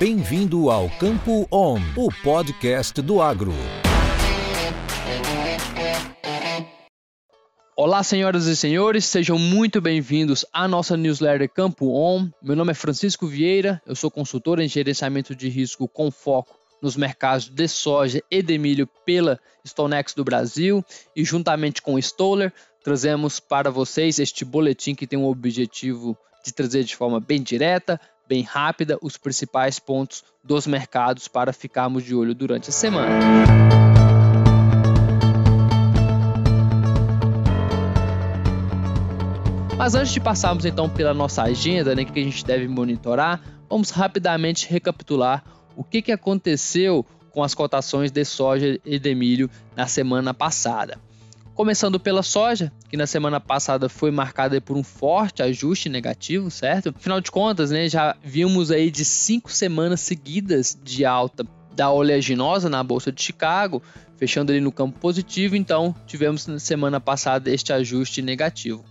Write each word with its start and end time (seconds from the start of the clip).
Bem-vindo 0.00 0.70
ao 0.70 0.88
Campo 0.88 1.46
On, 1.52 1.78
o 1.94 2.08
podcast 2.22 3.02
do 3.02 3.20
agro. 3.20 3.52
Olá, 7.76 8.02
senhoras 8.02 8.46
e 8.46 8.56
senhores, 8.56 9.04
sejam 9.04 9.38
muito 9.38 9.78
bem-vindos 9.78 10.42
à 10.54 10.66
nossa 10.66 10.96
newsletter 10.96 11.50
Campo 11.50 11.92
On. 11.94 12.30
Meu 12.42 12.56
nome 12.56 12.70
é 12.70 12.74
Francisco 12.74 13.26
Vieira, 13.26 13.82
eu 13.84 13.94
sou 13.94 14.10
consultor 14.10 14.58
em 14.58 14.66
gerenciamento 14.66 15.36
de 15.36 15.50
risco 15.50 15.86
com 15.86 16.10
foco 16.10 16.58
nos 16.80 16.96
mercados 16.96 17.50
de 17.50 17.68
soja 17.68 18.22
e 18.30 18.42
de 18.42 18.56
milho 18.56 18.88
pela 19.04 19.38
Stonex 19.66 20.14
do 20.14 20.24
Brasil 20.24 20.82
e 21.14 21.22
juntamente 21.24 21.82
com 21.82 21.96
o 21.96 21.98
Stoller 21.98 22.54
trazemos 22.82 23.38
para 23.38 23.70
vocês 23.70 24.18
este 24.18 24.46
boletim 24.46 24.94
que 24.94 25.06
tem 25.06 25.18
o 25.18 25.26
objetivo 25.26 26.16
de 26.42 26.54
trazer 26.54 26.84
de 26.84 26.96
forma 26.96 27.20
bem 27.20 27.42
direta, 27.42 28.00
bem 28.30 28.42
rápida 28.42 28.96
os 29.02 29.16
principais 29.16 29.80
pontos 29.80 30.22
dos 30.44 30.64
mercados 30.64 31.26
para 31.26 31.52
ficarmos 31.52 32.04
de 32.04 32.14
olho 32.14 32.32
durante 32.32 32.70
a 32.70 32.72
semana. 32.72 33.08
Mas 39.76 39.96
antes 39.96 40.12
de 40.12 40.20
passarmos 40.20 40.64
então 40.64 40.88
pela 40.88 41.12
nossa 41.12 41.42
agenda, 41.42 41.92
né, 41.92 42.04
que 42.04 42.20
a 42.20 42.22
gente 42.22 42.44
deve 42.44 42.68
monitorar, 42.68 43.40
vamos 43.68 43.90
rapidamente 43.90 44.70
recapitular 44.70 45.42
o 45.74 45.82
que, 45.82 46.00
que 46.00 46.12
aconteceu 46.12 47.04
com 47.32 47.42
as 47.42 47.52
cotações 47.52 48.12
de 48.12 48.24
soja 48.24 48.78
e 48.84 48.98
de 49.00 49.12
milho 49.12 49.50
na 49.74 49.88
semana 49.88 50.32
passada. 50.32 51.00
Começando 51.60 52.00
pela 52.00 52.22
soja, 52.22 52.72
que 52.88 52.96
na 52.96 53.06
semana 53.06 53.38
passada 53.38 53.86
foi 53.86 54.10
marcada 54.10 54.58
por 54.62 54.78
um 54.78 54.82
forte 54.82 55.42
ajuste 55.42 55.90
negativo, 55.90 56.50
certo? 56.50 56.94
Afinal 56.96 57.20
de 57.20 57.30
contas, 57.30 57.70
né, 57.70 57.86
já 57.86 58.16
vimos 58.24 58.70
aí 58.70 58.90
de 58.90 59.04
cinco 59.04 59.52
semanas 59.52 60.00
seguidas 60.00 60.74
de 60.82 61.04
alta 61.04 61.46
da 61.76 61.90
oleaginosa 61.90 62.70
na 62.70 62.82
Bolsa 62.82 63.12
de 63.12 63.22
Chicago, 63.22 63.82
fechando 64.16 64.50
ali 64.50 64.60
no 64.62 64.72
campo 64.72 64.98
positivo, 64.98 65.54
então 65.54 65.94
tivemos 66.06 66.46
na 66.46 66.58
semana 66.58 66.98
passada 66.98 67.50
este 67.50 67.74
ajuste 67.74 68.22
negativo. 68.22 68.82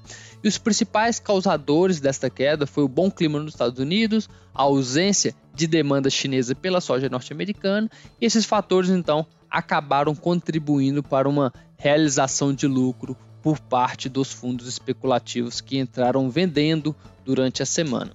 E 0.44 0.48
os 0.48 0.60
principais 0.60 1.20
causadores 1.20 2.00
desta 2.00 2.30
queda 2.30 2.68
foi 2.68 2.84
o 2.84 2.88
bom 2.88 3.10
clima 3.10 3.40
nos 3.40 3.54
Estados 3.54 3.80
Unidos, 3.80 4.30
a 4.54 4.62
ausência 4.62 5.34
de 5.56 5.66
demanda 5.66 6.08
chinesa 6.08 6.54
pela 6.54 6.80
soja 6.80 7.10
norte-americana, 7.10 7.90
e 8.22 8.28
esses 8.28 8.46
fatores 8.46 8.92
então 8.92 9.26
acabaram 9.50 10.16
contribuindo 10.16 11.02
para 11.02 11.28
uma 11.28 11.54
realização 11.78 12.54
de 12.54 12.68
lucro 12.68 13.18
por 13.42 13.60
parte 13.60 14.10
dos 14.10 14.32
fundos 14.32 14.68
especulativos 14.68 15.62
que 15.62 15.78
entraram 15.78 16.30
vendendo 16.30 16.96
durante 17.24 17.64
a 17.64 17.66
semana. 17.66 18.12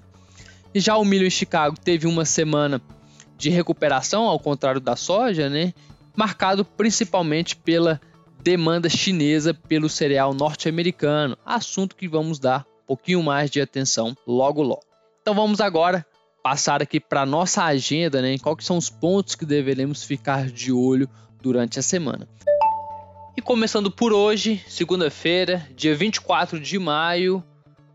E 0.75 0.81
já 0.81 0.97
o 0.97 1.05
milho 1.05 1.27
em 1.27 1.31
Chicago 1.31 1.77
teve 1.83 2.07
uma 2.07 2.25
semana 2.25 2.81
de 3.37 3.49
recuperação, 3.51 4.25
ao 4.25 4.39
contrário 4.39 4.81
da 4.81 4.97
soja, 4.97 5.49
né? 5.49 5.73
marcado 6.17 6.65
principalmente 6.65 7.57
pela 7.57 8.01
demanda 8.43 8.89
chinesa 8.89 9.55
pelo 9.55 9.89
cereal 9.89 10.35
norte-americano, 10.35 11.37
assunto 11.45 11.97
que 11.97 12.07
vamos 12.07 12.39
dar 12.39 12.67
um 12.83 12.87
pouquinho 12.87 13.23
mais 13.23 13.51
de 13.51 13.61
atenção 13.61 14.17
logo 14.27 14.63
logo. 14.63 14.85
Então 15.23 15.35
vamos 15.35 15.61
agora 15.61 16.07
passar 16.45 16.83
aqui 16.83 17.01
para 17.01 17.25
nossa 17.25 17.65
agenda, 17.65 18.21
né? 18.21 18.37
Quais 18.37 18.67
são 18.67 18.77
os 18.77 18.91
pontos 18.91 19.35
que 19.35 19.47
deveremos 19.47 20.05
ficar 20.05 20.47
de 20.47 20.71
olho 20.71 21.09
durante 21.41 21.79
a 21.79 21.83
semana. 21.83 22.29
E 23.35 23.41
começando 23.41 23.91
por 23.91 24.13
hoje, 24.13 24.63
segunda-feira, 24.69 25.67
dia 25.75 25.97
24 25.97 26.61
de 26.61 26.79
maio, 26.79 27.43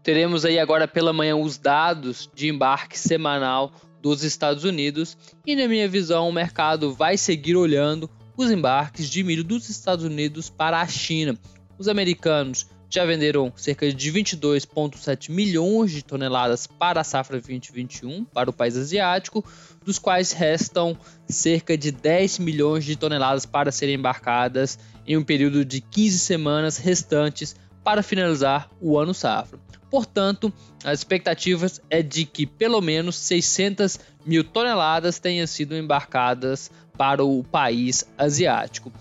teremos 0.01 0.45
aí 0.45 0.57
agora 0.57 0.87
pela 0.87 1.13
manhã 1.13 1.35
os 1.35 1.59
dados 1.59 2.27
de 2.33 2.49
embarque 2.49 2.97
semanal 2.97 3.71
dos 4.01 4.23
Estados 4.23 4.63
Unidos 4.63 5.15
e 5.45 5.55
na 5.55 5.67
minha 5.67 5.87
visão 5.87 6.27
o 6.27 6.33
mercado 6.33 6.91
vai 6.91 7.17
seguir 7.17 7.55
olhando 7.55 8.09
os 8.35 8.49
embarques 8.49 9.07
de 9.07 9.23
milho 9.23 9.43
dos 9.43 9.69
Estados 9.69 10.03
Unidos 10.03 10.49
para 10.49 10.81
a 10.81 10.87
China. 10.87 11.37
Os 11.77 11.87
americanos 11.87 12.67
já 12.89 13.05
venderam 13.05 13.53
cerca 13.55 13.91
de 13.93 14.11
22,7 14.11 15.29
milhões 15.29 15.91
de 15.91 16.03
toneladas 16.03 16.65
para 16.65 17.01
a 17.01 17.03
safra 17.03 17.39
2021 17.39 18.25
para 18.25 18.49
o 18.49 18.53
país 18.53 18.75
asiático, 18.75 19.45
dos 19.85 19.99
quais 19.99 20.31
restam 20.31 20.97
cerca 21.27 21.77
de 21.77 21.91
10 21.91 22.39
milhões 22.39 22.83
de 22.83 22.95
toneladas 22.95 23.45
para 23.45 23.71
serem 23.71 23.95
embarcadas 23.95 24.79
em 25.05 25.15
um 25.15 25.23
período 25.23 25.63
de 25.63 25.81
15 25.81 26.17
semanas 26.19 26.77
restantes 26.77 27.55
para 27.83 28.01
finalizar 28.01 28.69
o 28.81 28.97
ano 28.97 29.13
safra. 29.13 29.59
Portanto, 29.89 30.51
as 30.83 30.99
expectativas 30.99 31.81
é 31.89 32.01
de 32.01 32.25
que 32.25 32.45
pelo 32.45 32.81
menos 32.81 33.15
600 33.17 33.99
mil 34.25 34.43
toneladas 34.43 35.19
tenham 35.19 35.47
sido 35.47 35.75
embarcadas 35.75 36.71
para 36.97 37.23
o 37.23 37.43
país 37.43 38.05
asiático. 38.17 38.91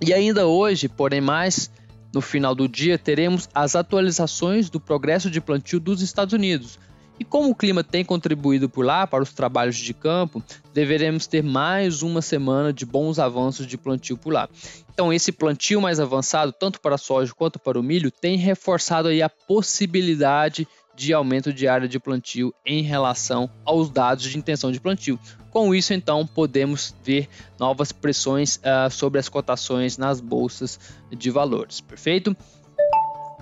E 0.00 0.12
ainda 0.12 0.46
hoje, 0.46 0.88
porém 0.88 1.20
mais 1.20 1.70
no 2.14 2.20
final 2.20 2.54
do 2.54 2.68
dia, 2.68 2.96
teremos 2.96 3.48
as 3.54 3.74
atualizações 3.74 4.70
do 4.70 4.80
progresso 4.80 5.30
de 5.30 5.40
plantio 5.40 5.80
dos 5.80 6.00
Estados 6.00 6.32
Unidos. 6.32 6.78
E 7.18 7.24
como 7.24 7.50
o 7.50 7.54
clima 7.54 7.84
tem 7.84 8.04
contribuído 8.04 8.68
por 8.68 8.84
lá 8.84 9.06
para 9.06 9.22
os 9.22 9.32
trabalhos 9.32 9.76
de 9.76 9.94
campo, 9.94 10.42
deveremos 10.72 11.26
ter 11.26 11.42
mais 11.42 12.02
uma 12.02 12.20
semana 12.20 12.72
de 12.72 12.84
bons 12.84 13.18
avanços 13.18 13.66
de 13.66 13.78
plantio 13.78 14.16
por 14.16 14.32
lá. 14.32 14.48
Então, 14.92 15.12
esse 15.12 15.30
plantio 15.30 15.80
mais 15.80 16.00
avançado, 16.00 16.52
tanto 16.52 16.80
para 16.80 16.96
a 16.96 16.98
soja 16.98 17.32
quanto 17.32 17.58
para 17.58 17.78
o 17.78 17.82
milho, 17.82 18.10
tem 18.10 18.36
reforçado 18.36 19.08
aí 19.08 19.22
a 19.22 19.28
possibilidade 19.28 20.66
de 20.96 21.12
aumento 21.12 21.52
de 21.52 21.66
área 21.66 21.88
de 21.88 21.98
plantio 21.98 22.54
em 22.64 22.82
relação 22.82 23.50
aos 23.64 23.90
dados 23.90 24.24
de 24.24 24.38
intenção 24.38 24.70
de 24.70 24.80
plantio. 24.80 25.18
Com 25.54 25.72
isso, 25.72 25.94
então, 25.94 26.26
podemos 26.26 26.92
ver 27.04 27.28
novas 27.60 27.92
pressões 27.92 28.56
uh, 28.56 28.90
sobre 28.90 29.20
as 29.20 29.28
cotações 29.28 29.96
nas 29.96 30.20
bolsas 30.20 30.80
de 31.16 31.30
valores, 31.30 31.80
perfeito? 31.80 32.36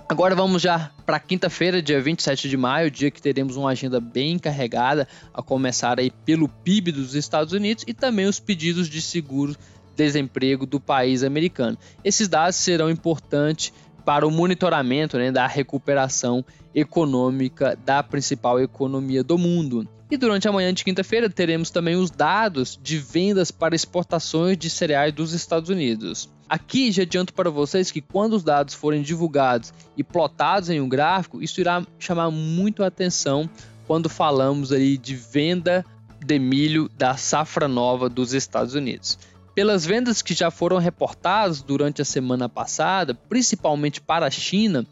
Agora 0.07 0.35
vamos 0.35 0.61
já 0.61 0.91
para 1.07 1.19
quinta-feira, 1.19 1.81
dia 1.81 1.99
27 1.99 2.47
de 2.47 2.55
maio, 2.55 2.91
dia 2.91 3.09
que 3.09 3.19
teremos 3.19 3.57
uma 3.57 3.71
agenda 3.71 3.99
bem 3.99 4.37
carregada, 4.37 5.07
a 5.33 5.41
começar 5.41 5.99
aí 5.99 6.11
pelo 6.11 6.47
PIB 6.47 6.91
dos 6.91 7.15
Estados 7.15 7.51
Unidos 7.51 7.83
e 7.87 7.95
também 7.95 8.27
os 8.27 8.39
pedidos 8.39 8.87
de 8.87 9.01
seguro 9.01 9.55
desemprego 9.95 10.67
do 10.67 10.79
país 10.79 11.23
americano. 11.23 11.79
Esses 12.03 12.27
dados 12.27 12.57
serão 12.57 12.91
importantes 12.91 13.73
para 14.05 14.27
o 14.27 14.29
monitoramento 14.29 15.17
né, 15.17 15.31
da 15.31 15.47
recuperação 15.47 16.45
econômica 16.75 17.75
da 17.83 18.03
principal 18.03 18.59
economia 18.59 19.23
do 19.23 19.35
mundo. 19.35 19.89
E 20.13 20.17
durante 20.17 20.47
a 20.47 20.51
manhã 20.51 20.71
de 20.71 20.83
quinta-feira 20.83 21.27
teremos 21.27 21.71
também 21.71 21.95
os 21.95 22.11
dados 22.11 22.79
de 22.79 22.99
vendas 22.99 23.49
para 23.49 23.73
exportações 23.73 24.55
de 24.55 24.69
cereais 24.69 25.11
dos 25.11 25.33
Estados 25.33 25.71
Unidos. 25.71 26.29
Aqui 26.47 26.91
já 26.91 27.01
adianto 27.01 27.33
para 27.33 27.49
vocês 27.49 27.89
que 27.89 27.99
quando 27.99 28.33
os 28.33 28.43
dados 28.43 28.75
forem 28.75 29.01
divulgados 29.01 29.73
e 29.97 30.03
plotados 30.03 30.69
em 30.69 30.79
um 30.79 30.87
gráfico, 30.87 31.41
isso 31.41 31.59
irá 31.59 31.83
chamar 31.97 32.29
muito 32.29 32.83
a 32.83 32.87
atenção 32.87 33.49
quando 33.87 34.07
falamos 34.07 34.71
aí 34.71 34.99
de 34.99 35.15
venda 35.15 35.83
de 36.23 36.37
milho 36.37 36.87
da 36.95 37.17
safra 37.17 37.67
nova 37.67 38.07
dos 38.07 38.35
Estados 38.35 38.75
Unidos. 38.75 39.17
Pelas 39.55 39.83
vendas 39.83 40.21
que 40.21 40.35
já 40.35 40.51
foram 40.51 40.77
reportadas 40.77 41.63
durante 41.63 42.03
a 42.03 42.05
semana 42.05 42.47
passada, 42.47 43.15
principalmente 43.15 43.99
para 43.99 44.27
a 44.27 44.29
China, 44.29 44.85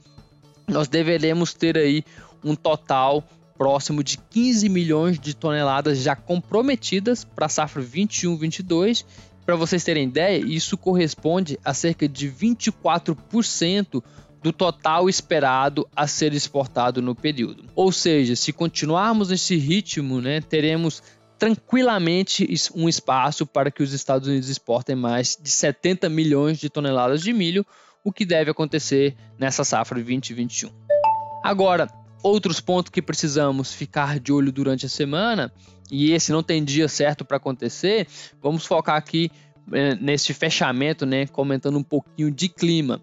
nós 0.67 0.87
deveremos 0.87 1.53
ter 1.53 1.77
aí 1.77 2.03
um 2.43 2.55
total 2.55 3.23
próximo 3.61 4.03
de 4.03 4.17
15 4.17 4.67
milhões 4.69 5.19
de 5.19 5.35
toneladas 5.35 5.99
já 5.99 6.15
comprometidas 6.15 7.23
para 7.23 7.45
a 7.45 7.49
safra 7.49 7.83
21-22. 7.83 9.05
Para 9.45 9.55
vocês 9.55 9.83
terem 9.83 10.05
ideia, 10.05 10.43
isso 10.43 10.75
corresponde 10.75 11.59
a 11.63 11.71
cerca 11.71 12.09
de 12.09 12.27
24% 12.27 14.03
do 14.41 14.51
total 14.51 15.07
esperado 15.07 15.87
a 15.95 16.07
ser 16.07 16.33
exportado 16.33 17.03
no 17.03 17.13
período. 17.13 17.65
Ou 17.75 17.91
seja, 17.91 18.35
se 18.35 18.51
continuarmos 18.51 19.29
nesse 19.29 19.55
ritmo, 19.57 20.19
né, 20.19 20.41
teremos 20.41 21.03
tranquilamente 21.37 22.49
um 22.73 22.89
espaço 22.89 23.45
para 23.45 23.69
que 23.69 23.83
os 23.83 23.93
Estados 23.93 24.27
Unidos 24.27 24.49
exportem 24.49 24.95
mais 24.95 25.37
de 25.39 25.51
70 25.51 26.09
milhões 26.09 26.57
de 26.57 26.67
toneladas 26.67 27.21
de 27.21 27.31
milho, 27.31 27.63
o 28.03 28.11
que 28.11 28.25
deve 28.25 28.49
acontecer 28.49 29.15
nessa 29.37 29.63
safra 29.63 30.01
2021. 30.01 30.71
Agora, 31.43 31.87
outros 32.23 32.59
pontos 32.59 32.89
que 32.89 33.01
precisamos 33.01 33.73
ficar 33.73 34.19
de 34.19 34.31
olho 34.31 34.51
durante 34.51 34.85
a 34.85 34.89
semana, 34.89 35.51
e 35.91 36.11
esse 36.11 36.31
não 36.31 36.41
tem 36.41 36.63
dia 36.63 36.87
certo 36.87 37.25
para 37.25 37.37
acontecer, 37.37 38.07
vamos 38.41 38.65
focar 38.65 38.95
aqui 38.95 39.31
eh, 39.73 39.95
nesse 39.95 40.33
fechamento, 40.33 41.05
né, 41.05 41.27
comentando 41.27 41.77
um 41.77 41.83
pouquinho 41.83 42.31
de 42.31 42.47
clima. 42.47 43.01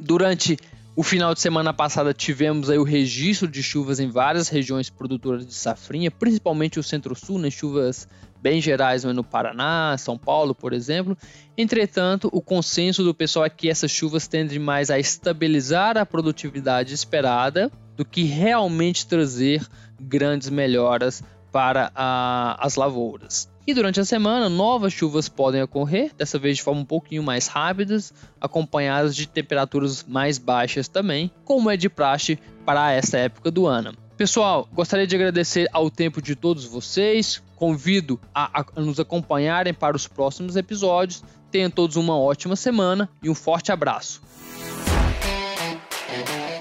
Durante 0.00 0.58
o 0.94 1.02
final 1.02 1.34
de 1.34 1.40
semana 1.40 1.72
passada 1.72 2.12
tivemos 2.12 2.70
aí 2.70 2.78
o 2.78 2.82
registro 2.82 3.48
de 3.48 3.62
chuvas 3.62 4.00
em 4.00 4.08
várias 4.08 4.48
regiões 4.48 4.90
produtoras 4.90 5.46
de 5.46 5.54
safrinha, 5.54 6.10
principalmente 6.10 6.78
o 6.78 6.82
Centro-Sul, 6.82 7.38
né, 7.38 7.50
chuvas 7.50 8.08
bem 8.40 8.60
gerais 8.60 9.04
no 9.04 9.24
Paraná, 9.24 9.96
São 9.98 10.16
Paulo, 10.16 10.54
por 10.54 10.72
exemplo. 10.72 11.16
Entretanto, 11.56 12.28
o 12.32 12.40
consenso 12.40 13.02
do 13.02 13.14
pessoal 13.14 13.44
é 13.44 13.50
que 13.50 13.68
essas 13.68 13.90
chuvas 13.90 14.26
tendem 14.26 14.58
mais 14.58 14.90
a 14.90 14.98
estabilizar 14.98 15.96
a 15.96 16.06
produtividade 16.06 16.94
esperada 16.94 17.70
do 17.96 18.04
que 18.04 18.24
realmente 18.24 19.06
trazer 19.06 19.66
grandes 20.00 20.50
melhoras 20.50 21.22
para 21.50 21.90
a, 21.94 22.56
as 22.60 22.76
lavouras. 22.76 23.48
E 23.66 23.74
durante 23.74 23.98
a 23.98 24.04
semana, 24.04 24.48
novas 24.48 24.92
chuvas 24.92 25.28
podem 25.28 25.60
ocorrer, 25.60 26.12
dessa 26.16 26.38
vez 26.38 26.58
de 26.58 26.62
forma 26.62 26.82
um 26.82 26.84
pouquinho 26.84 27.22
mais 27.22 27.48
rápidas, 27.48 28.14
acompanhadas 28.40 29.16
de 29.16 29.26
temperaturas 29.26 30.04
mais 30.04 30.38
baixas 30.38 30.86
também, 30.86 31.32
como 31.44 31.68
é 31.68 31.76
de 31.76 31.88
praxe 31.88 32.38
para 32.64 32.92
essa 32.92 33.18
época 33.18 33.50
do 33.50 33.66
ano. 33.66 33.92
Pessoal, 34.16 34.68
gostaria 34.72 35.06
de 35.06 35.16
agradecer 35.16 35.68
ao 35.72 35.90
tempo 35.90 36.22
de 36.22 36.36
todos 36.36 36.64
vocês. 36.64 37.42
Convido 37.56 38.20
a, 38.34 38.60
a, 38.60 38.80
nos 38.80 39.00
acompanharem 39.00 39.74
para 39.74 39.96
os 39.96 40.06
próximos 40.06 40.54
episódios. 40.54 41.24
Tenham 41.50 41.70
todos 41.70 41.96
uma 41.96 42.16
ótima 42.16 42.54
semana 42.54 43.08
e 43.22 43.28
um 43.28 43.34
forte 43.34 43.72
abraço. 43.72 44.22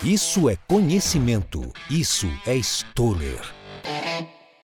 Isso 0.03 0.50
é 0.50 0.57
conhecimento. 0.68 1.71
Isso 1.89 2.27
é 2.45 2.56
Stoller. 2.56 3.54